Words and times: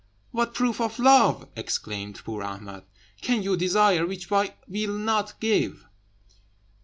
"What 0.31 0.55
proof 0.55 0.81
of 0.81 0.97
love," 0.97 1.47
exclaimed 1.55 2.23
poor 2.23 2.41
Ahmed, 2.43 2.85
"can 3.21 3.43
you 3.43 3.55
desire 3.55 4.03
which 4.07 4.31
I 4.31 4.55
will 4.67 4.95
not 4.97 5.39
give?" 5.39 5.85